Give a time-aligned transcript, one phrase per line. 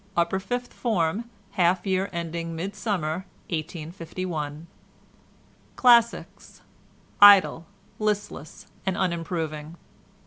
[0.17, 4.65] UPPER FIFTH FORM, HALF YEAR ENDING MIDSUMMER 1851
[5.75, 7.67] Classics—Idle,
[7.99, 9.75] listless and unimproving.